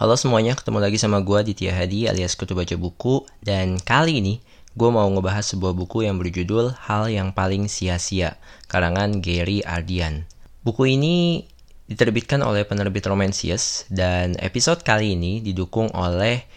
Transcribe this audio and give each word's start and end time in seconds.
Halo 0.00 0.16
semuanya, 0.16 0.56
ketemu 0.56 0.80
lagi 0.80 0.96
sama 0.96 1.20
gue 1.20 1.52
Ditya 1.52 1.76
Hadi 1.76 2.08
alias 2.08 2.32
Kutu 2.32 2.56
Baca 2.56 2.72
Buku. 2.72 3.20
Dan 3.44 3.76
kali 3.76 4.24
ini 4.24 4.40
gue 4.72 4.88
mau 4.88 5.04
ngebahas 5.04 5.44
sebuah 5.44 5.76
buku 5.76 6.08
yang 6.08 6.16
berjudul 6.16 6.72
Hal 6.88 7.12
Yang 7.12 7.36
Paling 7.36 7.68
Sia-Sia 7.68 8.40
Karangan 8.64 9.20
Gary 9.20 9.60
Ardian. 9.60 10.24
Buku 10.64 10.88
ini 10.88 11.44
diterbitkan 11.84 12.40
oleh 12.40 12.64
penerbit 12.64 13.04
Romansius 13.04 13.84
Dan 13.92 14.40
episode 14.40 14.80
kali 14.80 15.20
ini 15.20 15.44
didukung 15.44 15.92
oleh 15.92 16.48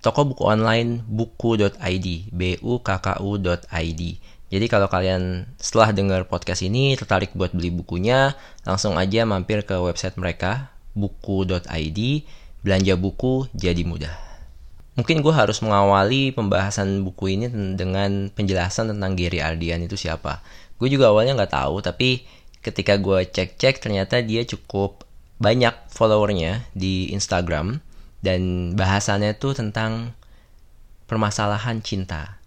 toko 0.00 0.24
buku 0.28 0.42
online 0.44 1.04
buku.id 1.04 2.32
bukku.id 2.32 4.02
jadi 4.50 4.66
kalau 4.66 4.90
kalian 4.90 5.46
setelah 5.62 5.94
dengar 5.94 6.26
podcast 6.26 6.66
ini 6.66 6.98
tertarik 6.98 7.30
buat 7.38 7.54
beli 7.54 7.70
bukunya, 7.70 8.34
langsung 8.66 8.98
aja 8.98 9.22
mampir 9.22 9.62
ke 9.62 9.78
website 9.78 10.18
mereka 10.18 10.74
buku.id 10.98 12.00
belanja 12.66 12.94
buku 12.98 13.46
jadi 13.54 13.86
mudah. 13.86 14.10
Mungkin 14.98 15.22
gue 15.22 15.30
harus 15.30 15.62
mengawali 15.62 16.34
pembahasan 16.34 17.06
buku 17.06 17.38
ini 17.38 17.46
dengan 17.78 18.26
penjelasan 18.34 18.90
tentang 18.90 19.14
Gary 19.14 19.38
Ardian 19.38 19.86
itu 19.86 19.94
siapa. 19.94 20.42
Gue 20.82 20.90
juga 20.90 21.14
awalnya 21.14 21.38
nggak 21.38 21.54
tahu, 21.54 21.78
tapi 21.78 22.26
ketika 22.58 22.98
gue 22.98 23.30
cek-cek 23.30 23.78
ternyata 23.78 24.18
dia 24.18 24.42
cukup 24.42 25.06
banyak 25.38 25.72
followernya 25.94 26.66
di 26.74 27.08
Instagram 27.14 27.78
dan 28.20 28.72
bahasannya 28.76 29.36
tuh 29.36 29.56
tentang 29.56 30.16
permasalahan 31.08 31.80
cinta. 31.80 32.40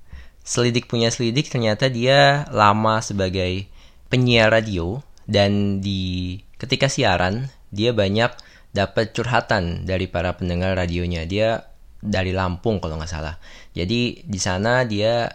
Selidik 0.44 0.88
punya 0.88 1.10
selidik 1.10 1.50
ternyata 1.50 1.90
dia 1.90 2.48
lama 2.52 3.00
sebagai 3.00 3.68
penyiar 4.08 4.52
radio 4.54 5.02
dan 5.26 5.80
di 5.80 6.40
ketika 6.60 6.92
siaran 6.92 7.50
dia 7.74 7.96
banyak 7.96 8.32
dapat 8.76 9.14
curhatan 9.16 9.88
dari 9.88 10.06
para 10.10 10.36
pendengar 10.38 10.78
radionya. 10.78 11.26
Dia 11.26 11.66
dari 12.04 12.36
Lampung 12.36 12.84
kalau 12.84 13.00
nggak 13.00 13.12
salah. 13.12 13.40
Jadi 13.72 14.28
di 14.28 14.40
sana 14.40 14.84
dia 14.84 15.32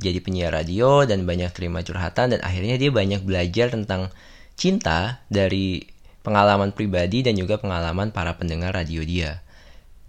jadi 0.00 0.20
penyiar 0.20 0.52
radio 0.56 1.04
dan 1.04 1.24
banyak 1.28 1.52
terima 1.52 1.84
curhatan 1.84 2.36
dan 2.36 2.40
akhirnya 2.40 2.80
dia 2.80 2.88
banyak 2.92 3.20
belajar 3.24 3.72
tentang 3.72 4.08
cinta 4.56 5.24
dari 5.32 5.84
pengalaman 6.20 6.72
pribadi 6.72 7.24
dan 7.24 7.36
juga 7.36 7.56
pengalaman 7.56 8.12
para 8.12 8.36
pendengar 8.36 8.76
radio 8.76 9.00
dia. 9.04 9.40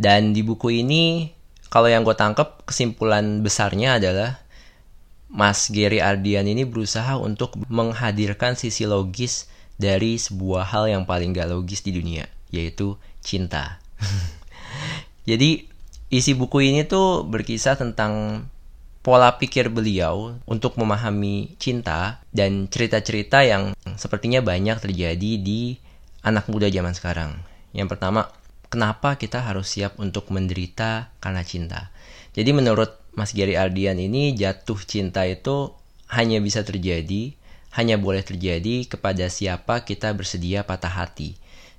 Dan 0.01 0.33
di 0.33 0.41
buku 0.41 0.81
ini 0.81 1.29
kalau 1.69 1.85
yang 1.85 2.01
gue 2.01 2.17
tangkap 2.17 2.65
kesimpulan 2.65 3.45
besarnya 3.45 4.01
adalah 4.01 4.41
Mas 5.29 5.69
Gary 5.69 6.01
Ardian 6.01 6.49
ini 6.49 6.65
berusaha 6.65 7.21
untuk 7.21 7.53
menghadirkan 7.69 8.57
sisi 8.57 8.89
logis 8.89 9.45
dari 9.77 10.17
sebuah 10.17 10.65
hal 10.73 10.89
yang 10.89 11.03
paling 11.05 11.37
gak 11.37 11.53
logis 11.53 11.85
di 11.85 11.93
dunia 11.93 12.25
yaitu 12.49 12.97
cinta. 13.21 13.77
Jadi 15.29 15.69
isi 16.09 16.33
buku 16.33 16.65
ini 16.65 16.83
tuh 16.83 17.23
berkisah 17.23 17.77
tentang 17.77 18.43
pola 19.05 19.37
pikir 19.37 19.69
beliau 19.69 20.35
untuk 20.49 20.75
memahami 20.81 21.55
cinta 21.61 22.19
dan 22.33 22.67
cerita-cerita 22.67 23.45
yang 23.45 23.77
sepertinya 23.95 24.41
banyak 24.41 24.81
terjadi 24.81 25.31
di 25.39 25.77
anak 26.25 26.49
muda 26.49 26.67
zaman 26.67 26.91
sekarang. 26.91 27.31
Yang 27.71 27.97
pertama, 27.97 28.27
kenapa 28.71 29.19
kita 29.19 29.43
harus 29.43 29.67
siap 29.67 29.99
untuk 29.99 30.31
menderita 30.31 31.11
karena 31.19 31.43
cinta? 31.43 31.91
Jadi 32.31 32.55
menurut 32.55 32.95
Mas 33.11 33.35
Gary 33.35 33.59
Ardian 33.59 33.99
ini 33.99 34.31
jatuh 34.31 34.79
cinta 34.87 35.27
itu 35.27 35.75
hanya 36.07 36.39
bisa 36.39 36.63
terjadi, 36.63 37.35
hanya 37.75 37.99
boleh 37.99 38.23
terjadi 38.23 38.87
kepada 38.87 39.27
siapa 39.27 39.83
kita 39.83 40.15
bersedia 40.15 40.63
patah 40.63 40.91
hati. 40.91 41.35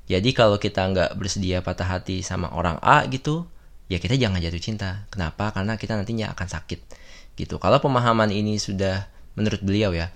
Jadi 0.06 0.36
kalau 0.36 0.60
kita 0.60 0.84
nggak 0.92 1.16
bersedia 1.16 1.64
patah 1.64 1.88
hati 1.88 2.20
sama 2.20 2.52
orang 2.52 2.76
A 2.84 3.08
gitu, 3.08 3.48
ya 3.88 3.96
kita 3.96 4.20
jangan 4.20 4.44
jatuh 4.44 4.60
cinta. 4.60 5.08
Kenapa? 5.08 5.56
Karena 5.56 5.80
kita 5.80 5.96
nantinya 5.96 6.36
akan 6.36 6.48
sakit. 6.48 6.80
Gitu. 7.32 7.56
Kalau 7.56 7.80
pemahaman 7.80 8.28
ini 8.28 8.60
sudah 8.60 9.08
menurut 9.40 9.64
beliau 9.64 9.96
ya, 9.96 10.12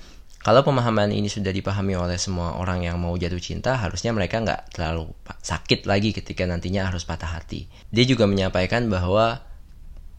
kalau 0.47 0.63
pemahaman 0.63 1.11
ini 1.11 1.27
sudah 1.27 1.51
dipahami 1.51 1.99
oleh 1.99 2.15
semua 2.23 2.55
orang 2.55 2.87
yang 2.87 3.03
mau 3.03 3.11
jatuh 3.19 3.43
cinta, 3.43 3.75
harusnya 3.75 4.15
mereka 4.15 4.39
nggak 4.39 4.79
terlalu 4.79 5.11
sakit 5.43 5.91
lagi 5.91 6.15
ketika 6.15 6.47
nantinya 6.47 6.87
harus 6.87 7.03
patah 7.03 7.35
hati. 7.35 7.67
Dia 7.91 8.07
juga 8.07 8.31
menyampaikan 8.31 8.87
bahwa 8.87 9.43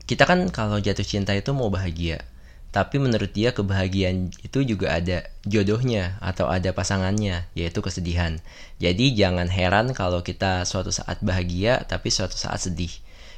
kita 0.04 0.28
kan 0.28 0.52
kalau 0.52 0.84
jatuh 0.84 1.08
cinta 1.08 1.32
itu 1.32 1.56
mau 1.56 1.72
bahagia, 1.72 2.28
tapi 2.76 3.00
menurut 3.00 3.32
dia 3.32 3.56
kebahagiaan 3.56 4.36
itu 4.44 4.68
juga 4.68 5.00
ada 5.00 5.32
jodohnya 5.48 6.20
atau 6.20 6.52
ada 6.52 6.76
pasangannya, 6.76 7.48
yaitu 7.56 7.80
kesedihan. 7.80 8.44
Jadi 8.84 9.16
jangan 9.16 9.48
heran 9.48 9.96
kalau 9.96 10.28
kita 10.28 10.68
suatu 10.68 10.92
saat 10.92 11.24
bahagia 11.24 11.88
tapi 11.88 12.12
suatu 12.12 12.36
saat 12.36 12.68
sedih. 12.68 12.92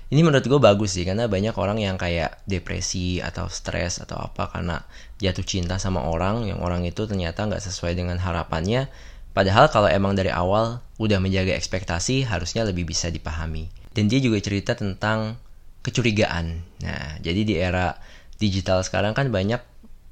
Ini 0.09 0.25
menurut 0.25 0.41
gue 0.41 0.57
bagus 0.57 0.97
sih 0.97 1.05
karena 1.05 1.29
banyak 1.29 1.53
orang 1.53 1.77
yang 1.77 1.93
kayak 1.93 2.41
depresi 2.49 3.21
atau 3.21 3.45
stres 3.45 4.01
atau 4.01 4.17
apa 4.17 4.49
karena 4.49 4.81
jatuh 5.21 5.45
cinta 5.45 5.77
sama 5.77 6.09
orang 6.09 6.49
yang 6.49 6.65
orang 6.65 6.81
itu 6.81 7.05
ternyata 7.05 7.45
nggak 7.45 7.61
sesuai 7.61 7.93
dengan 7.93 8.17
harapannya. 8.17 8.89
Padahal 9.37 9.69
kalau 9.69 9.85
emang 9.85 10.17
dari 10.17 10.33
awal 10.33 10.81
udah 10.97 11.21
menjaga 11.21 11.53
ekspektasi 11.53 12.25
harusnya 12.25 12.65
lebih 12.65 12.89
bisa 12.89 13.13
dipahami. 13.13 13.69
Dan 13.93 14.09
dia 14.09 14.17
juga 14.17 14.41
cerita 14.41 14.73
tentang 14.73 15.37
kecurigaan. 15.85 16.65
Nah, 16.81 17.21
jadi 17.21 17.41
di 17.45 17.53
era 17.53 17.93
digital 18.41 18.81
sekarang 18.81 19.13
kan 19.13 19.29
banyak 19.29 19.61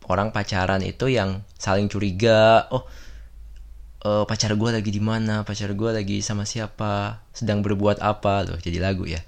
orang 0.06 0.30
pacaran 0.30 0.86
itu 0.86 1.10
yang 1.10 1.42
saling 1.58 1.90
curiga 1.90 2.70
oh 2.70 2.86
uh, 4.06 4.24
pacar 4.28 4.54
gue 4.54 4.70
lagi 4.70 4.92
di 4.94 5.02
mana 5.02 5.42
pacar 5.48 5.74
gue 5.74 5.90
lagi 5.90 6.22
sama 6.22 6.44
siapa 6.46 7.24
sedang 7.34 7.64
berbuat 7.66 8.04
apa 8.04 8.46
loh 8.46 8.58
jadi 8.60 8.78
lagu 8.84 9.08
ya. 9.08 9.22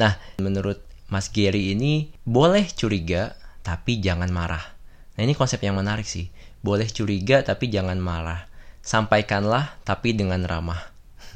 Nah 0.00 0.16
menurut 0.42 0.82
Mas 1.06 1.30
Gary 1.30 1.76
ini 1.76 2.10
boleh 2.26 2.66
curiga 2.74 3.38
tapi 3.62 4.02
jangan 4.02 4.30
marah. 4.30 4.62
Nah 5.14 5.22
ini 5.22 5.38
konsep 5.38 5.62
yang 5.62 5.78
menarik 5.78 6.06
sih. 6.06 6.26
Boleh 6.62 6.90
curiga 6.90 7.46
tapi 7.46 7.70
jangan 7.70 7.98
marah. 8.02 8.50
Sampaikanlah 8.82 9.78
tapi 9.86 10.14
dengan 10.14 10.42
ramah. 10.42 10.78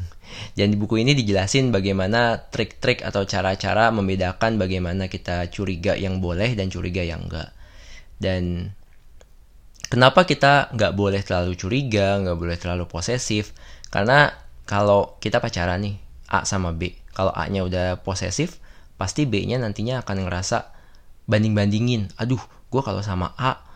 Dan 0.58 0.74
di 0.74 0.76
buku 0.78 1.02
ini 1.02 1.14
dijelasin 1.14 1.70
bagaimana 1.74 2.50
trik-trik 2.50 3.02
atau 3.02 3.26
cara-cara 3.26 3.90
membedakan 3.94 4.58
bagaimana 4.58 5.06
kita 5.06 5.50
curiga 5.50 5.98
yang 5.98 6.22
boleh 6.22 6.54
dan 6.54 6.70
curiga 6.70 7.02
yang 7.02 7.26
enggak. 7.26 7.50
Dan 8.18 8.74
kenapa 9.90 10.24
kita 10.24 10.70
nggak 10.72 10.92
boleh 10.94 11.20
terlalu 11.20 11.58
curiga, 11.58 12.22
nggak 12.22 12.38
boleh 12.38 12.56
terlalu 12.56 12.86
posesif? 12.86 13.52
Karena 13.90 14.30
kalau 14.64 15.18
kita 15.18 15.42
pacaran 15.42 15.82
nih, 15.82 15.98
A 16.30 16.46
sama 16.46 16.70
B. 16.70 16.94
Kalau 17.10 17.34
A-nya 17.34 17.66
udah 17.66 17.98
posesif, 18.00 18.62
pasti 18.94 19.26
B-nya 19.26 19.58
nantinya 19.58 20.00
akan 20.06 20.30
ngerasa 20.30 20.70
banding-bandingin. 21.26 22.14
Aduh, 22.22 22.40
gue 22.70 22.82
kalau 22.86 23.02
sama 23.02 23.34
A 23.34 23.66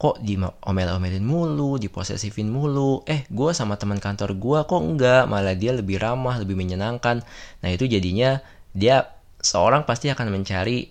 kok 0.00 0.16
di 0.24 0.34
omel-omelin 0.40 1.22
mulu, 1.22 1.76
diposesifin 1.78 2.48
mulu. 2.48 3.04
Eh, 3.04 3.28
gue 3.28 3.50
sama 3.52 3.76
teman 3.76 4.00
kantor 4.00 4.34
gue 4.40 4.58
kok 4.64 4.82
enggak, 4.82 5.28
malah 5.28 5.54
dia 5.54 5.76
lebih 5.76 6.00
ramah, 6.00 6.40
lebih 6.40 6.56
menyenangkan. 6.56 7.20
Nah 7.60 7.68
itu 7.70 7.84
jadinya 7.84 8.40
dia 8.72 9.12
seorang 9.38 9.84
pasti 9.84 10.08
akan 10.08 10.32
mencari 10.32 10.88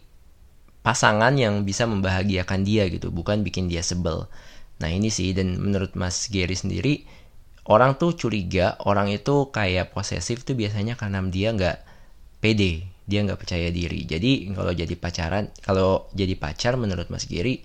pasangan 0.85 1.33
yang 1.35 1.65
bisa 1.65 1.89
membahagiakan 1.89 2.61
dia 2.61 2.85
gitu, 2.87 3.09
bukan 3.09 3.41
bikin 3.41 3.67
dia 3.67 3.81
sebel. 3.81 4.29
Nah 4.79 4.89
ini 4.89 5.11
sih 5.11 5.35
dan 5.35 5.59
menurut 5.59 5.95
Mas 5.99 6.31
Gary 6.31 6.55
sendiri 6.55 7.03
orang 7.69 7.99
tuh 7.99 8.15
curiga 8.15 8.79
orang 8.87 9.11
itu 9.13 9.51
kayak 9.53 9.93
posesif 9.93 10.41
tuh 10.47 10.55
biasanya 10.57 10.97
karena 10.97 11.21
dia 11.29 11.53
nggak 11.53 11.77
pede, 12.39 12.87
dia 13.05 13.19
nggak 13.21 13.39
percaya 13.39 13.69
diri. 13.69 14.07
Jadi 14.07 14.55
kalau 14.55 14.71
jadi 14.71 14.95
pacaran, 14.95 15.51
kalau 15.61 16.07
jadi 16.15 16.33
pacar 16.39 16.79
menurut 16.79 17.11
Mas 17.11 17.27
Gary 17.27 17.61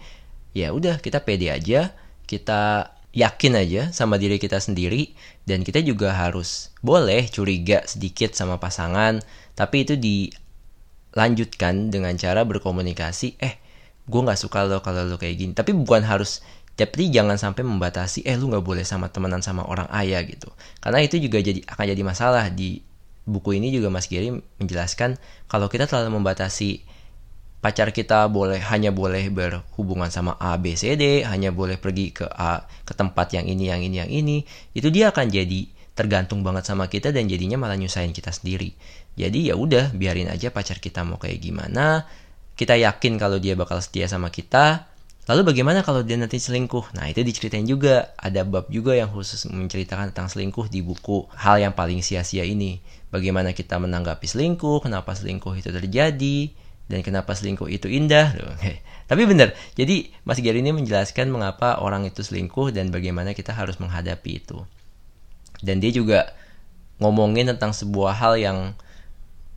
ya 0.55 0.71
udah 0.71 1.03
kita 1.03 1.27
pede 1.27 1.51
aja 1.51 1.91
kita 2.31 2.95
yakin 3.15 3.55
aja 3.59 3.83
sama 3.95 4.19
diri 4.19 4.39
kita 4.43 4.59
sendiri 4.63 5.15
dan 5.47 5.67
kita 5.67 5.83
juga 5.83 6.15
harus 6.15 6.75
boleh 6.83 7.27
curiga 7.31 7.83
sedikit 7.87 8.35
sama 8.35 8.59
pasangan 8.59 9.23
tapi 9.55 9.87
itu 9.87 9.95
dilanjutkan 9.99 11.91
dengan 11.91 12.15
cara 12.19 12.43
berkomunikasi 12.47 13.39
eh 13.39 13.59
gue 14.07 14.21
nggak 14.21 14.41
suka 14.41 14.67
lo 14.67 14.83
kalau 14.83 15.07
lo 15.07 15.19
kayak 15.19 15.37
gini 15.39 15.53
tapi 15.55 15.75
bukan 15.75 16.03
harus 16.07 16.43
tapi 16.75 17.07
jangan 17.11 17.39
sampai 17.39 17.63
membatasi 17.63 18.27
eh 18.27 18.35
lu 18.35 18.51
nggak 18.51 18.67
boleh 18.67 18.83
sama 18.83 19.07
temenan 19.07 19.41
sama 19.41 19.63
orang 19.63 19.87
ayah 19.95 20.23
gitu. 20.27 20.51
Karena 20.83 20.99
itu 21.03 21.23
juga 21.23 21.39
jadi 21.39 21.63
akan 21.63 21.85
jadi 21.87 22.03
masalah. 22.03 22.51
Di 22.51 22.83
buku 23.25 23.57
ini 23.57 23.71
juga 23.71 23.89
Mas 23.95 24.11
Giri 24.11 24.35
menjelaskan 24.59 25.17
kalau 25.47 25.71
kita 25.71 25.87
terlalu 25.87 26.19
membatasi 26.19 26.83
pacar 27.65 27.97
kita 27.97 28.29
boleh 28.29 28.61
hanya 28.61 28.93
boleh 28.93 29.33
berhubungan 29.33 30.13
sama 30.13 30.37
A 30.37 30.61
B 30.61 30.77
C 30.77 31.01
D 31.01 31.25
hanya 31.25 31.49
boleh 31.49 31.81
pergi 31.81 32.13
ke 32.13 32.29
A 32.29 32.67
ke 32.85 32.93
tempat 32.93 33.33
yang 33.33 33.49
ini 33.49 33.73
yang 33.73 33.81
ini 33.81 33.97
yang 34.05 34.11
ini 34.13 34.37
itu 34.77 34.93
dia 34.93 35.09
akan 35.09 35.33
jadi 35.33 35.73
tergantung 35.95 36.43
banget 36.43 36.67
sama 36.67 36.91
kita 36.91 37.15
dan 37.15 37.31
jadinya 37.31 37.57
malah 37.57 37.79
nyusahin 37.79 38.11
kita 38.11 38.35
sendiri. 38.35 38.75
Jadi 39.15 39.49
ya 39.49 39.55
udah 39.55 39.95
biarin 39.95 40.27
aja 40.27 40.51
pacar 40.51 40.83
kita 40.83 41.07
mau 41.07 41.23
kayak 41.23 41.39
gimana. 41.39 42.05
Kita 42.59 42.75
yakin 42.75 43.15
kalau 43.15 43.39
dia 43.39 43.55
bakal 43.55 43.79
setia 43.79 44.11
sama 44.11 44.29
kita. 44.35 44.91
Lalu 45.25 45.57
bagaimana 45.57 45.81
kalau 45.81 46.05
dia 46.05 46.21
nanti 46.21 46.37
selingkuh? 46.37 46.93
Nah 47.01 47.09
itu 47.09 47.25
diceritain 47.25 47.65
juga, 47.65 48.13
ada 48.21 48.45
bab 48.45 48.69
juga 48.69 48.93
yang 48.93 49.09
khusus 49.09 49.49
menceritakan 49.49 50.13
tentang 50.13 50.29
selingkuh 50.29 50.69
di 50.69 50.85
buku 50.85 51.25
Hal 51.33 51.65
yang 51.65 51.73
paling 51.73 52.05
sia-sia 52.05 52.45
ini. 52.45 52.85
Bagaimana 53.09 53.57
kita 53.57 53.81
menanggapi 53.81 54.29
selingkuh, 54.29 54.85
kenapa 54.85 55.17
selingkuh 55.17 55.57
itu 55.57 55.73
terjadi, 55.73 56.53
dan 56.93 57.01
kenapa 57.01 57.33
selingkuh 57.33 57.73
itu 57.73 57.89
indah. 57.89 58.37
Tapi 59.11 59.23
benar, 59.25 59.57
jadi 59.77 60.13
Mas 60.29 60.41
Gary 60.41 60.61
ini 60.61 60.77
menjelaskan 60.77 61.29
mengapa 61.33 61.81
orang 61.81 62.05
itu 62.09 62.21
selingkuh 62.21 62.73
dan 62.73 62.93
bagaimana 62.93 63.33
kita 63.33 63.53
harus 63.57 63.81
menghadapi 63.81 64.45
itu. 64.45 64.65
Dan 65.65 65.81
dia 65.81 65.93
juga 65.93 66.33
ngomongin 67.01 67.49
tentang 67.53 67.73
sebuah 67.73 68.13
hal 68.17 68.35
yang 68.37 68.59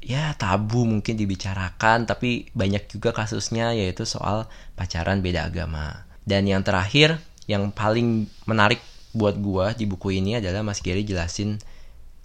ya 0.08 0.32
tabu 0.40 0.88
mungkin 0.88 1.20
dibicarakan 1.20 2.08
tapi 2.08 2.48
banyak 2.56 2.88
juga 2.88 3.12
kasusnya 3.12 3.76
yaitu 3.76 4.08
soal 4.08 4.48
pacaran 4.80 5.20
beda 5.20 5.52
agama. 5.52 6.08
Dan 6.24 6.48
yang 6.48 6.64
terakhir 6.64 7.20
yang 7.52 7.76
paling 7.76 8.32
menarik 8.48 8.80
buat 9.12 9.36
gua 9.36 9.76
di 9.76 9.84
buku 9.84 10.16
ini 10.16 10.40
adalah 10.40 10.64
Mas 10.64 10.80
Gary 10.80 11.04
jelasin 11.04 11.60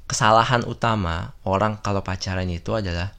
kesalahan 0.07 0.63
utama 0.63 1.35
orang 1.43 1.83
kalau 1.83 2.07
pacaran 2.07 2.47
itu 2.47 2.71
adalah 2.79 3.15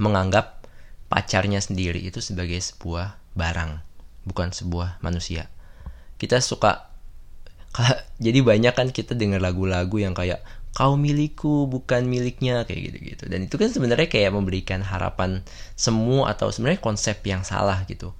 menganggap 0.00 0.64
pacarnya 1.12 1.60
sendiri 1.60 2.00
itu 2.00 2.24
sebagai 2.24 2.60
sebuah 2.60 3.16
barang, 3.36 3.84
bukan 4.28 4.48
sebuah 4.52 5.00
manusia. 5.04 5.52
Kita 6.16 6.40
suka 6.40 6.88
jadi 8.24 8.40
banyak 8.40 8.72
kan 8.72 8.88
kita 8.92 9.12
dengar 9.12 9.44
lagu-lagu 9.44 9.96
yang 10.00 10.16
kayak 10.16 10.40
kau 10.76 10.94
milikku 10.94 11.66
bukan 11.66 12.06
miliknya 12.06 12.62
kayak 12.68 12.92
gitu-gitu. 12.92 13.24
Dan 13.26 13.48
itu 13.48 13.56
kan 13.56 13.70
sebenarnya 13.72 14.06
kayak 14.06 14.34
memberikan 14.34 14.84
harapan 14.84 15.42
semu 15.74 16.28
atau 16.28 16.52
sebenarnya 16.52 16.80
konsep 16.82 17.18
yang 17.26 17.42
salah 17.42 17.82
gitu. 17.88 18.14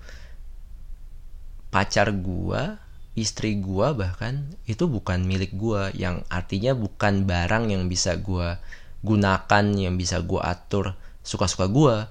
Pacar 1.68 2.10
gua 2.10 2.80
istri 3.18 3.58
gua 3.58 3.92
bahkan 3.92 4.46
itu 4.64 4.88
bukan 4.90 5.22
milik 5.22 5.54
gua. 5.54 5.92
Yang 5.94 6.24
artinya 6.32 6.72
bukan 6.74 7.28
barang 7.28 7.70
yang 7.70 7.86
bisa 7.86 8.18
gua 8.18 8.58
gunakan 9.06 9.64
yang 9.78 9.94
bisa 9.94 10.18
gua 10.24 10.50
atur 10.50 10.98
suka-suka 11.22 11.68
gua. 11.70 12.10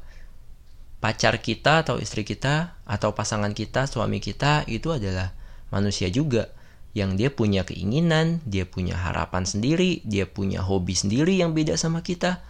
Pacar 0.98 1.38
kita 1.44 1.86
atau 1.86 2.01
istri 2.01 2.25
kita 2.25 2.74
atau 2.90 3.13
pasangan 3.13 3.54
kita 3.54 3.86
suami 3.86 4.18
kita 4.18 4.66
itu 4.66 4.90
adalah 4.90 5.30
manusia 5.69 6.10
juga 6.10 6.56
yang 6.98 7.14
dia 7.14 7.30
punya 7.30 7.62
keinginan, 7.62 8.42
dia 8.42 8.66
punya 8.66 8.98
harapan 8.98 9.46
sendiri, 9.46 10.02
dia 10.02 10.26
punya 10.26 10.66
hobi 10.66 10.98
sendiri 10.98 11.38
yang 11.38 11.54
beda 11.54 11.78
sama 11.78 12.02
kita, 12.02 12.42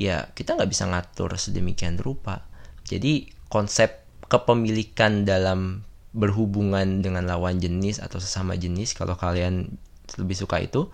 ya 0.00 0.32
kita 0.32 0.56
nggak 0.56 0.72
bisa 0.72 0.88
ngatur 0.88 1.36
sedemikian 1.36 2.00
rupa. 2.00 2.48
Jadi 2.88 3.28
konsep 3.52 4.00
kepemilikan 4.32 5.28
dalam 5.28 5.84
berhubungan 6.16 7.04
dengan 7.04 7.28
lawan 7.28 7.60
jenis 7.60 8.00
atau 8.00 8.16
sesama 8.16 8.56
jenis, 8.56 8.96
kalau 8.96 9.20
kalian 9.20 9.68
lebih 10.16 10.32
suka 10.32 10.64
itu, 10.64 10.88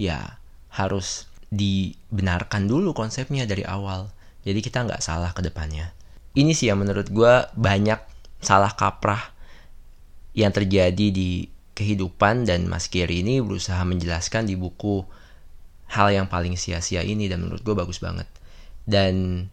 ya 0.00 0.40
harus 0.72 1.28
dibenarkan 1.52 2.64
dulu 2.72 2.96
konsepnya 2.96 3.44
dari 3.44 3.68
awal. 3.68 4.08
Jadi 4.48 4.64
kita 4.64 4.80
nggak 4.88 5.04
salah 5.04 5.36
ke 5.36 5.44
depannya. 5.44 5.92
Ini 6.32 6.56
sih 6.56 6.72
yang 6.72 6.80
menurut 6.80 7.12
gue 7.12 7.34
banyak 7.52 8.00
salah 8.40 8.72
kaprah 8.72 9.36
yang 10.32 10.52
terjadi 10.52 11.12
di 11.12 11.52
kehidupan 11.76 12.48
dan 12.48 12.64
Mas 12.66 12.88
Gary 12.88 13.20
ini 13.20 13.44
berusaha 13.44 13.78
menjelaskan 13.84 14.48
di 14.48 14.56
buku 14.56 15.04
hal 15.92 16.08
yang 16.10 16.26
paling 16.26 16.56
sia-sia 16.56 17.04
ini 17.04 17.28
dan 17.28 17.44
menurut 17.44 17.60
gue 17.60 17.76
bagus 17.76 18.00
banget. 18.00 18.26
Dan 18.88 19.46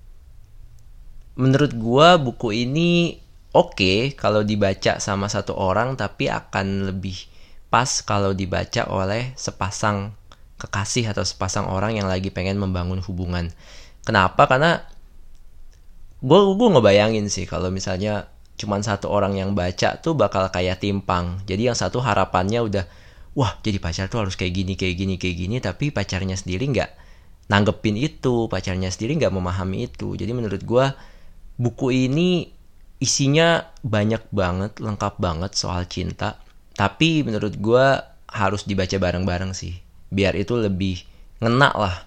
menurut 1.36 1.76
gue 1.76 2.10
buku 2.24 2.50
ini 2.56 3.20
oke 3.52 3.76
okay 3.76 3.98
kalau 4.16 4.42
dibaca 4.42 5.04
sama 5.04 5.28
satu 5.28 5.54
orang 5.58 6.00
tapi 6.00 6.32
akan 6.32 6.94
lebih 6.94 7.28
pas 7.74 7.90
kalau 8.06 8.32
dibaca 8.32 8.86
oleh 8.88 9.34
sepasang 9.34 10.14
kekasih 10.62 11.12
atau 11.12 11.26
sepasang 11.26 11.68
orang 11.68 11.98
yang 12.00 12.08
lagi 12.08 12.32
pengen 12.32 12.56
membangun 12.56 13.04
hubungan. 13.04 13.52
Kenapa? 14.08 14.48
Karena 14.48 14.80
gue 16.24 16.40
gue 16.56 16.70
ngebayangin 16.72 17.28
sih 17.28 17.44
kalau 17.44 17.68
misalnya 17.68 18.32
cuman 18.54 18.86
satu 18.86 19.10
orang 19.10 19.34
yang 19.38 19.58
baca 19.58 19.98
tuh 20.00 20.14
bakal 20.14 20.48
kayak 20.54 20.82
timpang. 20.82 21.42
Jadi 21.50 21.72
yang 21.72 21.78
satu 21.78 22.00
harapannya 22.00 22.62
udah, 22.62 22.86
wah 23.34 23.58
jadi 23.66 23.82
pacar 23.82 24.08
tuh 24.10 24.26
harus 24.26 24.38
kayak 24.38 24.54
gini, 24.54 24.74
kayak 24.78 24.96
gini, 24.98 25.16
kayak 25.18 25.36
gini, 25.38 25.56
tapi 25.60 25.90
pacarnya 25.90 26.38
sendiri 26.38 26.70
nggak 26.70 26.92
nanggepin 27.50 27.98
itu, 28.00 28.48
pacarnya 28.48 28.94
sendiri 28.94 29.20
nggak 29.20 29.34
memahami 29.34 29.90
itu. 29.90 30.16
Jadi 30.16 30.32
menurut 30.32 30.62
gue 30.64 30.86
buku 31.58 31.88
ini 32.10 32.50
isinya 33.04 33.68
banyak 33.84 34.32
banget, 34.32 34.80
lengkap 34.80 35.20
banget 35.20 35.52
soal 35.58 35.84
cinta. 35.90 36.40
Tapi 36.74 37.22
menurut 37.22 37.54
gue 37.60 37.86
harus 38.34 38.66
dibaca 38.66 38.98
bareng-bareng 38.98 39.54
sih, 39.54 39.78
biar 40.10 40.34
itu 40.34 40.58
lebih 40.58 41.06
ngena 41.44 41.70
lah. 41.76 41.98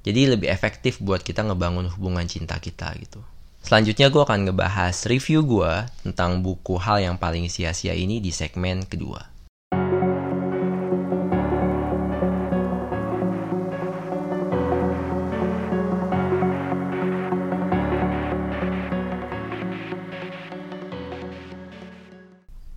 Jadi 0.00 0.32
lebih 0.32 0.48
efektif 0.48 0.96
buat 1.00 1.20
kita 1.20 1.44
ngebangun 1.44 1.92
hubungan 1.92 2.24
cinta 2.24 2.56
kita 2.56 2.88
gitu. 3.00 3.20
Selanjutnya 3.60 4.08
gue 4.08 4.22
akan 4.24 4.48
ngebahas 4.48 4.96
review 5.06 5.44
gue 5.44 5.72
tentang 6.02 6.40
buku 6.40 6.80
hal 6.80 7.04
yang 7.04 7.16
paling 7.20 7.46
sia-sia 7.46 7.92
ini 7.92 8.18
di 8.18 8.32
segmen 8.32 8.82
kedua. 8.88 9.30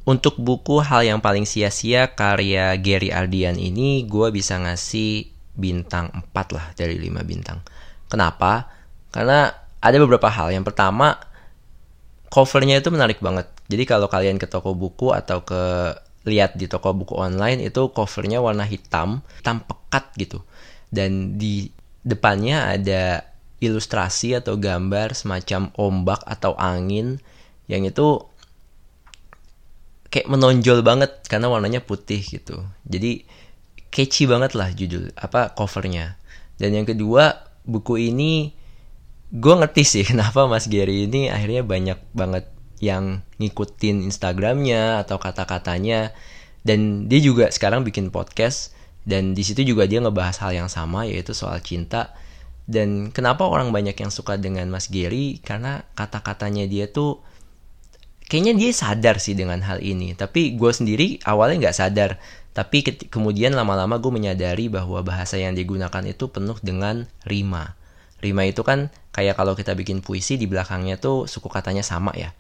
Untuk 0.04 0.36
buku 0.36 0.84
Hal 0.84 1.08
yang 1.08 1.24
paling 1.24 1.48
sia-sia 1.48 2.12
karya 2.12 2.76
Gary 2.76 3.08
Ardian 3.08 3.56
ini 3.56 4.04
gue 4.04 4.36
bisa 4.36 4.60
ngasih 4.60 5.32
bintang 5.56 6.12
4 6.12 6.54
lah 6.54 6.76
dari 6.76 7.00
5 7.00 7.24
bintang. 7.24 7.64
Kenapa? 8.12 8.68
Karena 9.16 9.63
ada 9.84 10.00
beberapa 10.00 10.32
hal. 10.32 10.56
Yang 10.56 10.72
pertama, 10.72 11.20
covernya 12.32 12.80
itu 12.80 12.88
menarik 12.88 13.20
banget. 13.20 13.52
Jadi 13.68 13.84
kalau 13.84 14.08
kalian 14.08 14.40
ke 14.40 14.48
toko 14.48 14.72
buku 14.72 15.12
atau 15.12 15.44
ke 15.44 15.94
lihat 16.24 16.56
di 16.56 16.72
toko 16.72 16.96
buku 16.96 17.20
online 17.20 17.68
itu 17.68 17.92
covernya 17.92 18.40
warna 18.40 18.64
hitam, 18.64 19.20
hitam 19.44 19.60
pekat 19.68 20.08
gitu. 20.16 20.40
Dan 20.88 21.36
di 21.36 21.68
depannya 22.00 22.80
ada 22.80 23.28
ilustrasi 23.60 24.40
atau 24.40 24.56
gambar 24.56 25.16
semacam 25.16 25.72
ombak 25.76 26.24
atau 26.24 26.56
angin 26.56 27.20
yang 27.68 27.88
itu 27.88 28.28
kayak 30.12 30.28
menonjol 30.28 30.84
banget 30.84 31.12
karena 31.28 31.52
warnanya 31.52 31.84
putih 31.84 32.24
gitu. 32.24 32.64
Jadi 32.88 33.24
catchy 33.92 34.28
banget 34.28 34.56
lah 34.56 34.72
judul 34.72 35.12
apa 35.20 35.52
covernya. 35.56 36.16
Dan 36.56 36.78
yang 36.78 36.88
kedua, 36.88 37.50
buku 37.66 38.14
ini 38.14 38.54
gue 39.34 39.54
ngerti 39.58 39.82
sih 39.82 40.04
kenapa 40.10 40.46
Mas 40.46 40.70
Gary 40.70 41.10
ini 41.10 41.34
akhirnya 41.34 41.66
banyak 41.66 42.00
banget 42.14 42.54
yang 42.84 43.24
ngikutin 43.40 44.04
Instagramnya 44.04 45.08
atau 45.08 45.16
kata-katanya. 45.18 46.12
Dan 46.64 47.12
dia 47.12 47.20
juga 47.20 47.52
sekarang 47.52 47.84
bikin 47.84 48.08
podcast 48.08 48.72
dan 49.04 49.36
di 49.36 49.44
situ 49.44 49.68
juga 49.68 49.84
dia 49.84 50.00
ngebahas 50.00 50.40
hal 50.48 50.56
yang 50.56 50.70
sama 50.72 51.04
yaitu 51.08 51.36
soal 51.36 51.60
cinta. 51.60 52.16
Dan 52.64 53.12
kenapa 53.12 53.44
orang 53.44 53.76
banyak 53.76 53.96
yang 54.00 54.12
suka 54.12 54.40
dengan 54.40 54.72
Mas 54.72 54.88
Gary? 54.88 55.44
Karena 55.44 55.84
kata-katanya 56.00 56.64
dia 56.64 56.88
tuh 56.88 57.20
kayaknya 58.32 58.56
dia 58.56 58.72
sadar 58.72 59.20
sih 59.20 59.36
dengan 59.36 59.60
hal 59.60 59.84
ini. 59.84 60.16
Tapi 60.16 60.56
gue 60.56 60.72
sendiri 60.72 61.20
awalnya 61.28 61.68
nggak 61.68 61.78
sadar. 61.84 62.12
Tapi 62.56 63.12
kemudian 63.12 63.52
lama-lama 63.60 64.00
gue 64.00 64.12
menyadari 64.12 64.72
bahwa 64.72 65.04
bahasa 65.04 65.36
yang 65.36 65.52
digunakan 65.60 66.04
itu 66.08 66.32
penuh 66.32 66.56
dengan 66.64 67.12
rima. 67.28 67.76
Rima 68.24 68.48
itu 68.48 68.64
kan 68.64 68.88
kayak 69.14 69.38
kalau 69.38 69.54
kita 69.54 69.78
bikin 69.78 70.02
puisi 70.02 70.36
di 70.36 70.50
belakangnya 70.50 70.98
tuh 70.98 71.30
suku 71.30 71.48
katanya 71.48 71.86
sama 71.86 72.12
ya. 72.18 72.34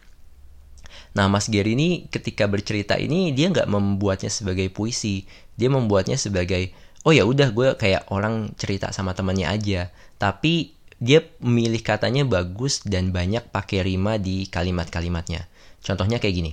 Nah 1.13 1.30
Mas 1.30 1.46
Gary 1.48 1.77
ini 1.77 2.10
ketika 2.10 2.50
bercerita 2.50 2.98
ini 2.98 3.30
dia 3.32 3.53
nggak 3.53 3.70
membuatnya 3.70 4.34
sebagai 4.34 4.68
puisi, 4.74 5.30
dia 5.53 5.70
membuatnya 5.70 6.18
sebagai 6.18 6.74
oh 7.06 7.13
ya 7.13 7.24
udah 7.24 7.53
gue 7.53 7.77
kayak 7.77 8.10
orang 8.10 8.51
cerita 8.58 8.89
sama 8.89 9.13
temannya 9.13 9.46
aja. 9.46 9.94
Tapi 10.18 10.74
dia 10.98 11.22
memilih 11.44 11.86
katanya 11.86 12.25
bagus 12.25 12.82
dan 12.82 13.13
banyak 13.13 13.46
pakai 13.53 13.86
rima 13.86 14.18
di 14.18 14.50
kalimat-kalimatnya. 14.50 15.46
Contohnya 15.84 16.18
kayak 16.18 16.36
gini. 16.36 16.51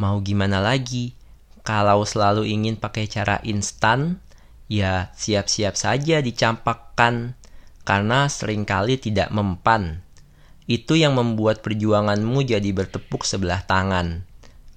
Mau 0.00 0.18
gimana 0.24 0.58
lagi? 0.58 1.14
Kalau 1.62 2.02
selalu 2.04 2.48
ingin 2.48 2.76
pakai 2.76 3.08
cara 3.08 3.40
instan, 3.46 4.20
ya 4.66 5.12
siap-siap 5.14 5.76
saja 5.78 6.20
dicampakkan 6.20 7.36
karena 7.84 8.26
sering 8.32 8.64
kali 8.64 8.96
tidak 8.96 9.28
mempan. 9.30 10.00
Itu 10.64 10.96
yang 10.96 11.20
membuat 11.20 11.60
perjuanganmu 11.60 12.40
jadi 12.48 12.72
bertepuk 12.72 13.28
sebelah 13.28 13.68
tangan, 13.68 14.24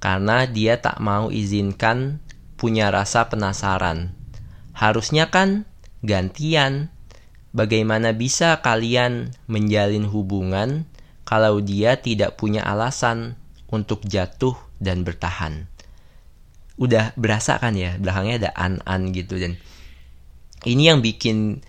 karena 0.03 0.43
dia 0.43 0.83
tak 0.83 0.99
mau 0.99 1.31
izinkan 1.31 2.19
punya 2.59 2.91
rasa 2.91 3.31
penasaran. 3.31 4.11
Harusnya 4.75 5.31
kan 5.31 5.63
gantian. 6.03 6.91
Bagaimana 7.55 8.13
bisa 8.13 8.59
kalian 8.61 9.33
menjalin 9.49 10.05
hubungan 10.05 10.85
kalau 11.23 11.57
dia 11.63 11.97
tidak 11.97 12.37
punya 12.37 12.61
alasan 12.61 13.39
untuk 13.71 14.03
jatuh 14.05 14.53
dan 14.77 15.01
bertahan. 15.01 15.65
Udah 16.77 17.17
berasa 17.17 17.57
kan 17.57 17.73
ya, 17.73 17.97
belakangnya 17.97 18.45
ada 18.45 18.51
an-an 18.53 19.09
gitu 19.09 19.41
dan 19.41 19.57
ini 20.69 20.91
yang 20.91 21.01
bikin 21.01 21.65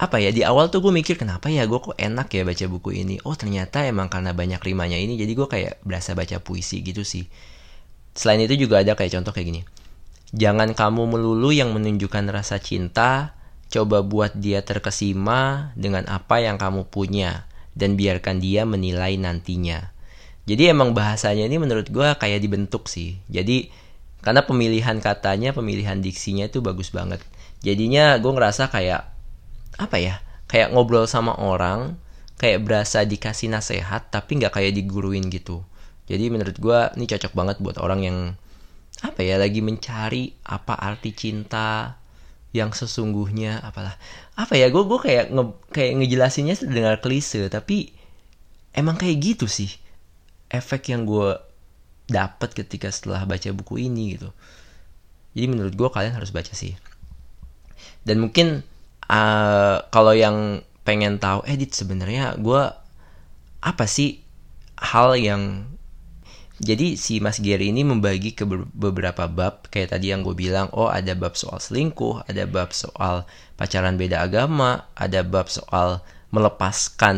apa 0.00 0.16
ya 0.16 0.32
di 0.32 0.40
awal 0.40 0.72
tuh 0.72 0.80
gue 0.80 0.88
mikir 0.96 1.20
kenapa 1.20 1.52
ya 1.52 1.68
gue 1.68 1.76
kok 1.76 1.92
enak 1.92 2.32
ya 2.32 2.40
baca 2.48 2.64
buku 2.72 3.04
ini? 3.04 3.20
Oh 3.28 3.36
ternyata 3.36 3.84
emang 3.84 4.08
karena 4.08 4.32
banyak 4.32 4.56
rimanya 4.64 4.96
ini 4.96 5.20
jadi 5.20 5.32
gue 5.36 5.44
kayak 5.44 5.84
berasa 5.84 6.16
baca 6.16 6.40
puisi 6.40 6.80
gitu 6.80 7.04
sih. 7.04 7.28
Selain 8.16 8.40
itu 8.40 8.56
juga 8.56 8.80
ada 8.80 8.96
kayak 8.96 9.20
contoh 9.20 9.36
kayak 9.36 9.46
gini. 9.52 9.62
Jangan 10.32 10.72
kamu 10.72 11.04
melulu 11.04 11.52
yang 11.52 11.76
menunjukkan 11.76 12.32
rasa 12.32 12.56
cinta 12.64 13.36
coba 13.68 14.00
buat 14.00 14.40
dia 14.40 14.64
terkesima 14.64 15.76
dengan 15.76 16.08
apa 16.08 16.40
yang 16.40 16.56
kamu 16.56 16.88
punya 16.88 17.44
dan 17.76 18.00
biarkan 18.00 18.40
dia 18.40 18.64
menilai 18.64 19.20
nantinya. 19.20 19.92
Jadi 20.48 20.72
emang 20.72 20.96
bahasanya 20.96 21.44
ini 21.44 21.60
menurut 21.60 21.92
gue 21.92 22.08
kayak 22.16 22.40
dibentuk 22.40 22.88
sih. 22.88 23.20
Jadi 23.28 23.68
karena 24.24 24.48
pemilihan 24.48 24.96
katanya 25.04 25.52
pemilihan 25.52 26.00
diksinya 26.00 26.48
itu 26.48 26.64
bagus 26.64 26.88
banget. 26.88 27.20
Jadinya 27.60 28.16
gue 28.16 28.32
ngerasa 28.32 28.72
kayak 28.72 29.19
apa 29.76 29.96
ya 30.00 30.24
kayak 30.50 30.74
ngobrol 30.74 31.06
sama 31.06 31.36
orang 31.38 31.94
kayak 32.40 32.64
berasa 32.64 33.04
dikasih 33.04 33.52
nasihat 33.52 34.08
tapi 34.08 34.40
nggak 34.40 34.56
kayak 34.56 34.72
diguruin 34.72 35.28
gitu. 35.28 35.62
Jadi 36.10 36.26
menurut 36.32 36.56
gue 36.58 36.80
ini 36.98 37.06
cocok 37.06 37.32
banget 37.36 37.56
buat 37.62 37.78
orang 37.78 38.00
yang 38.02 38.18
apa 39.00 39.20
ya 39.22 39.38
lagi 39.38 39.62
mencari 39.62 40.34
apa 40.42 40.74
arti 40.74 41.14
cinta 41.14 42.00
yang 42.50 42.74
sesungguhnya 42.74 43.62
apalah. 43.62 43.94
Apa 44.34 44.58
ya 44.58 44.72
gue 44.72 44.82
gue 44.82 44.98
kayak 44.98 45.30
nge, 45.30 45.44
kayak 45.70 45.92
ngejelasinnya 46.02 46.54
dengar 46.66 46.98
klise 46.98 47.46
tapi 47.46 47.94
emang 48.74 48.98
kayak 48.98 49.20
gitu 49.22 49.46
sih 49.46 49.70
efek 50.50 50.90
yang 50.90 51.06
gue 51.06 51.38
dapat 52.10 52.50
ketika 52.50 52.90
setelah 52.90 53.22
baca 53.22 53.54
buku 53.54 53.86
ini 53.86 54.18
gitu. 54.18 54.34
Jadi 55.38 55.46
menurut 55.46 55.74
gue 55.78 55.88
kalian 55.88 56.18
harus 56.18 56.34
baca 56.34 56.50
sih. 56.50 56.74
Dan 58.02 58.18
mungkin 58.18 58.66
uh, 59.10 59.82
kalau 59.90 60.14
yang 60.14 60.62
pengen 60.86 61.18
tahu 61.18 61.42
edit 61.44 61.74
sebenarnya 61.74 62.38
gue 62.38 62.62
apa 63.60 63.84
sih 63.84 64.22
hal 64.80 65.18
yang 65.18 65.68
jadi 66.60 66.92
si 66.92 67.24
Mas 67.24 67.40
Gary 67.40 67.72
ini 67.72 67.88
membagi 67.88 68.36
ke 68.36 68.44
beberapa 68.76 69.24
bab. 69.32 69.64
Kayak 69.72 69.96
tadi 69.96 70.12
yang 70.12 70.20
gue 70.20 70.36
bilang 70.36 70.68
oh 70.76 70.92
ada 70.92 71.16
bab 71.16 71.32
soal 71.32 71.56
selingkuh 71.56 72.28
ada 72.28 72.44
bab 72.44 72.76
soal 72.76 73.24
pacaran 73.56 73.96
beda 73.96 74.20
agama 74.20 74.84
ada 74.92 75.24
bab 75.24 75.48
soal 75.48 76.04
melepaskan 76.30 77.16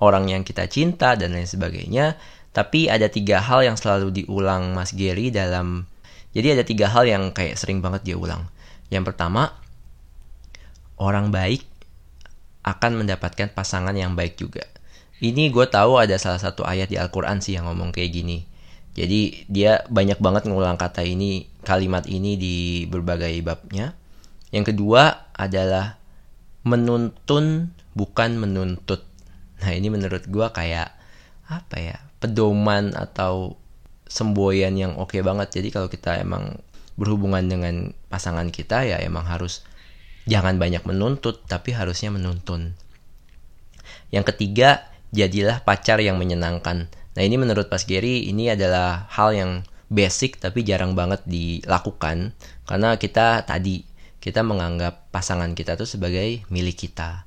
orang 0.00 0.30
yang 0.30 0.46
kita 0.46 0.70
cinta 0.70 1.18
dan 1.18 1.34
lain 1.34 1.50
sebagainya. 1.50 2.14
Tapi 2.54 2.86
ada 2.86 3.10
tiga 3.10 3.42
hal 3.42 3.66
yang 3.66 3.76
selalu 3.76 4.22
diulang 4.22 4.72
Mas 4.72 4.94
Gary 4.94 5.34
dalam 5.34 5.90
jadi 6.30 6.54
ada 6.54 6.62
tiga 6.62 6.86
hal 6.86 7.10
yang 7.10 7.34
kayak 7.34 7.58
sering 7.58 7.82
banget 7.82 8.06
dia 8.06 8.16
ulang. 8.16 8.46
Yang 8.86 9.12
pertama 9.12 9.50
orang 10.96 11.32
baik 11.32 11.64
akan 12.66 13.04
mendapatkan 13.04 13.52
pasangan 13.54 13.94
yang 13.94 14.18
baik 14.18 14.40
juga. 14.40 14.66
Ini 15.16 15.48
gue 15.48 15.64
tahu 15.64 15.96
ada 15.96 16.20
salah 16.20 16.42
satu 16.42 16.66
ayat 16.66 16.92
di 16.92 17.00
Al-Quran 17.00 17.40
sih 17.40 17.56
yang 17.56 17.70
ngomong 17.70 17.94
kayak 17.94 18.12
gini. 18.12 18.44
Jadi 18.96 19.48
dia 19.48 19.84
banyak 19.88 20.20
banget 20.20 20.48
ngulang 20.48 20.76
kata 20.80 21.04
ini, 21.04 21.48
kalimat 21.64 22.04
ini 22.08 22.36
di 22.36 22.56
berbagai 22.88 23.32
babnya. 23.44 23.92
Yang 24.52 24.72
kedua 24.72 25.32
adalah 25.36 26.00
menuntun 26.64 27.76
bukan 27.96 28.40
menuntut. 28.40 29.04
Nah 29.62 29.72
ini 29.72 29.88
menurut 29.88 30.24
gue 30.28 30.48
kayak 30.52 30.92
apa 31.46 31.76
ya 31.78 31.96
pedoman 32.18 32.92
atau 32.92 33.54
semboyan 34.08 34.74
yang 34.76 34.96
oke 34.96 35.14
okay 35.14 35.20
banget. 35.20 35.60
Jadi 35.60 35.68
kalau 35.72 35.88
kita 35.88 36.18
emang 36.20 36.60
berhubungan 36.96 37.44
dengan 37.44 37.92
pasangan 38.08 38.48
kita 38.48 38.84
ya 38.84 38.96
emang 39.04 39.28
harus 39.28 39.64
Jangan 40.26 40.58
banyak 40.58 40.82
menuntut, 40.82 41.46
tapi 41.46 41.70
harusnya 41.70 42.10
menuntun. 42.10 42.74
Yang 44.10 44.34
ketiga, 44.34 44.90
jadilah 45.14 45.62
pacar 45.62 46.02
yang 46.02 46.18
menyenangkan. 46.18 46.90
Nah 46.90 47.22
ini 47.22 47.38
menurut 47.38 47.70
Pas 47.70 47.86
Gary, 47.86 48.26
ini 48.26 48.50
adalah 48.50 49.06
hal 49.08 49.32
yang 49.32 49.52
basic 49.86 50.42
tapi 50.42 50.66
jarang 50.66 50.98
banget 50.98 51.22
dilakukan. 51.24 52.34
Karena 52.66 52.98
kita 52.98 53.46
tadi, 53.46 53.86
kita 54.18 54.42
menganggap 54.42 55.08
pasangan 55.14 55.54
kita 55.54 55.78
tuh 55.78 55.86
sebagai 55.86 56.42
milik 56.50 56.90
kita. 56.90 57.24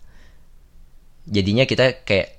Jadinya 1.24 1.64
kita 1.64 2.04
kayak 2.04 2.36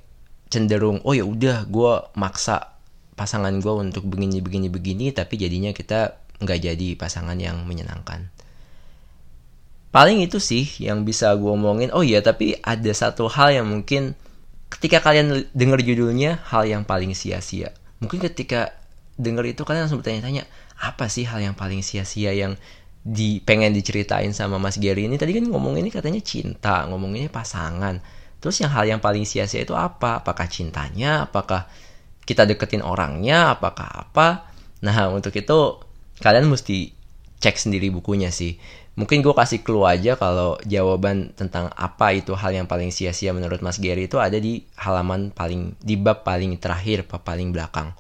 cenderung, 0.53 1.01
oh 1.09 1.17
ya 1.17 1.25
udah 1.25 1.65
gue 1.65 1.93
maksa 2.21 2.77
pasangan 3.21 3.53
gue 3.61 3.75
untuk 3.77 4.09
begini 4.09 4.41
begini 4.41 4.73
begini 4.73 5.13
tapi 5.13 5.37
jadinya 5.37 5.77
kita 5.77 6.17
nggak 6.41 6.61
jadi 6.73 6.89
pasangan 6.97 7.37
yang 7.37 7.69
menyenangkan 7.69 8.33
paling 9.91 10.23
itu 10.23 10.39
sih 10.39 10.71
yang 10.79 11.03
bisa 11.03 11.35
gue 11.35 11.51
omongin 11.51 11.91
oh 11.91 12.07
iya 12.07 12.23
tapi 12.23 12.55
ada 12.63 12.91
satu 12.95 13.27
hal 13.27 13.55
yang 13.55 13.67
mungkin 13.67 14.15
ketika 14.71 15.03
kalian 15.03 15.51
denger 15.51 15.83
judulnya 15.83 16.41
hal 16.47 16.65
yang 16.65 16.87
paling 16.87 17.13
sia-sia. 17.13 17.75
Mungkin 17.99 18.23
ketika 18.23 18.73
denger 19.19 19.53
itu 19.53 19.67
kalian 19.67 19.91
langsung 19.91 20.01
bertanya-tanya 20.01 20.47
apa 20.81 21.11
sih 21.11 21.27
hal 21.27 21.43
yang 21.43 21.59
paling 21.59 21.83
sia-sia 21.85 22.33
yang 22.33 22.57
di 23.03 23.43
pengen 23.43 23.75
diceritain 23.75 24.31
sama 24.31 24.57
Mas 24.63 24.79
Gary 24.79 25.11
ini? 25.11 25.19
Tadi 25.19 25.37
kan 25.37 25.45
ngomong 25.51 25.77
ini 25.77 25.91
katanya 25.91 26.23
cinta 26.23 26.87
ngomonginnya 26.87 27.29
pasangan. 27.29 27.99
Terus 28.41 28.57
yang 28.63 28.73
hal 28.73 28.89
yang 28.89 29.01
paling 29.03 29.29
sia-sia 29.29 29.67
itu 29.67 29.77
apa? 29.77 30.25
Apakah 30.25 30.49
cintanya? 30.49 31.29
Apakah 31.29 31.69
kita 32.25 32.49
deketin 32.49 32.81
orangnya? 32.81 33.59
Apakah 33.59 34.09
apa? 34.09 34.49
Nah 34.81 35.13
untuk 35.13 35.35
itu 35.37 35.83
kalian 36.25 36.49
mesti 36.49 36.95
cek 37.41 37.57
sendiri 37.57 37.89
bukunya 37.89 38.29
sih 38.29 38.61
mungkin 38.99 39.23
gue 39.23 39.35
kasih 39.35 39.63
clue 39.63 39.87
aja 39.87 40.19
kalau 40.19 40.59
jawaban 40.67 41.31
tentang 41.39 41.71
apa 41.79 42.13
itu 42.15 42.35
hal 42.35 42.51
yang 42.51 42.67
paling 42.67 42.91
sia-sia 42.91 43.31
menurut 43.31 43.63
Mas 43.63 43.79
Gary 43.79 44.11
itu 44.11 44.19
ada 44.19 44.37
di 44.37 44.67
halaman 44.77 45.31
paling 45.31 45.79
di 45.79 45.95
bab 45.95 46.27
paling 46.27 46.59
terakhir 46.59 47.07
paling 47.07 47.55
belakang. 47.55 47.95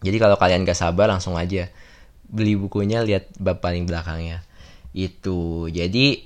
Jadi 0.00 0.16
kalau 0.22 0.38
kalian 0.38 0.62
gak 0.62 0.78
sabar 0.78 1.10
langsung 1.10 1.34
aja 1.34 1.66
beli 2.26 2.54
bukunya 2.54 3.02
lihat 3.02 3.34
bab 3.38 3.58
paling 3.58 3.86
belakangnya. 3.86 4.46
Itu. 4.96 5.68
Jadi 5.68 6.22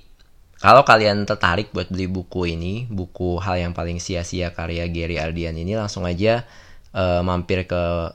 kalau 0.60 0.84
kalian 0.84 1.24
tertarik 1.24 1.72
buat 1.72 1.88
beli 1.88 2.04
buku 2.04 2.52
ini 2.52 2.84
buku 2.84 3.40
hal 3.40 3.56
yang 3.56 3.72
paling 3.72 3.96
sia-sia 3.96 4.52
karya 4.52 4.84
Gary 4.92 5.16
Ardian 5.16 5.56
ini 5.56 5.72
langsung 5.72 6.04
aja 6.04 6.44
uh, 6.92 7.24
mampir 7.24 7.64
ke 7.64 8.12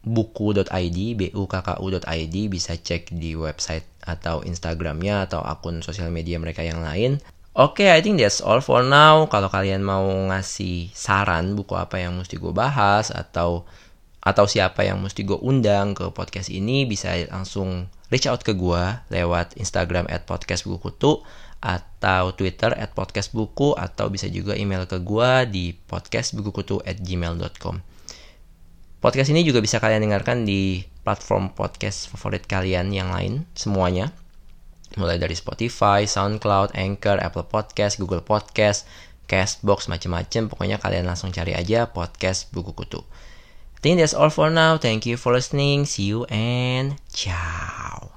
buku.id, 0.00 0.98
bukku.id 1.20 2.36
bisa 2.48 2.72
cek 2.76 3.12
di 3.12 3.36
website 3.36 3.84
atau 4.00 4.40
Instagramnya 4.40 5.28
atau 5.28 5.44
akun 5.44 5.84
sosial 5.84 6.08
media 6.08 6.40
mereka 6.40 6.64
yang 6.64 6.80
lain. 6.80 7.20
Oke, 7.50 7.84
okay, 7.84 7.88
I 7.92 8.00
think 8.00 8.22
that's 8.22 8.40
all 8.40 8.62
for 8.62 8.80
now. 8.86 9.26
Kalau 9.26 9.50
kalian 9.50 9.82
mau 9.82 10.06
ngasih 10.06 10.94
saran 10.94 11.58
buku 11.58 11.74
apa 11.74 11.98
yang 11.98 12.16
mesti 12.16 12.38
gue 12.38 12.54
bahas 12.54 13.10
atau 13.10 13.66
atau 14.20 14.44
siapa 14.44 14.84
yang 14.84 15.00
mesti 15.00 15.24
gue 15.24 15.36
undang 15.40 15.96
ke 15.96 16.12
podcast 16.12 16.52
ini 16.52 16.84
bisa 16.84 17.10
langsung 17.32 17.88
reach 18.12 18.28
out 18.28 18.44
ke 18.44 18.52
gue 18.52 18.82
lewat 19.10 19.56
Instagram 19.56 20.06
at 20.12 20.28
podcast 20.28 20.62
buku 20.68 20.78
kutu 20.92 21.24
atau 21.60 22.32
Twitter 22.32 22.72
at 22.72 22.96
podcast 22.96 23.36
buku 23.36 23.76
atau 23.76 24.08
bisa 24.08 24.30
juga 24.32 24.56
email 24.56 24.88
ke 24.88 24.96
gue 25.02 25.30
di 25.52 25.64
podcastbukukutu 25.76 26.80
at 26.88 27.02
gmail.com. 27.02 27.89
Podcast 29.00 29.32
ini 29.32 29.40
juga 29.48 29.64
bisa 29.64 29.80
kalian 29.80 30.04
dengarkan 30.04 30.44
di 30.44 30.84
platform 31.00 31.56
podcast 31.56 32.12
favorit 32.12 32.44
kalian 32.44 32.92
yang 32.92 33.08
lain, 33.08 33.48
semuanya. 33.56 34.12
Mulai 35.00 35.16
dari 35.16 35.32
Spotify, 35.32 36.04
SoundCloud, 36.04 36.76
Anchor, 36.76 37.16
Apple 37.16 37.48
Podcast, 37.48 37.96
Google 37.96 38.20
Podcast, 38.20 38.84
Castbox, 39.24 39.88
macam-macam. 39.88 40.52
Pokoknya 40.52 40.76
kalian 40.76 41.08
langsung 41.08 41.32
cari 41.32 41.56
aja 41.56 41.88
podcast 41.88 42.52
Buku 42.52 42.76
Kutu. 42.76 43.00
I 43.00 43.80
think 43.80 44.04
that's 44.04 44.12
all 44.12 44.28
for 44.28 44.52
now. 44.52 44.76
Thank 44.76 45.08
you 45.08 45.16
for 45.16 45.32
listening. 45.32 45.88
See 45.88 46.12
you 46.12 46.28
and 46.28 47.00
ciao. 47.08 48.12